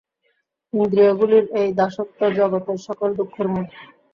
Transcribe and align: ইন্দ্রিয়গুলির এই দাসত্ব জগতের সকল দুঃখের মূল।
ইন্দ্রিয়গুলির 0.73 1.45
এই 1.59 1.69
দাসত্ব 1.79 2.19
জগতের 2.37 2.79
সকল 2.87 3.09
দুঃখের 3.19 3.47
মূল। 3.51 3.65